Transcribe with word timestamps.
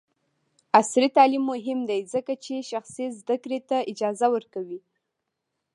عصري 0.79 1.09
تعلیم 1.17 1.43
مهم 1.51 1.79
دی 1.89 1.99
ځکه 2.13 2.33
چې 2.43 2.67
شخصي 2.71 3.05
زدکړې 3.19 3.59
ته 3.69 3.77
اجازه 3.91 4.27
ورکوي. 4.35 4.79